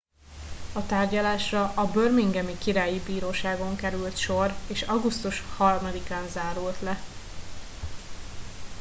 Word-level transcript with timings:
a 0.73 0.85
tárgyalásra 0.85 1.65
a 1.75 1.85
birminghami 1.91 2.57
királyi 2.57 2.99
bíróságon 2.99 3.75
került 3.75 4.17
sor 4.17 4.53
és 4.67 4.81
augusztus 4.81 5.43
3 5.57 5.85
án 6.09 6.27
zárult 6.29 6.81
le 6.81 6.97